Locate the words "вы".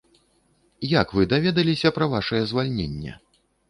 1.19-1.29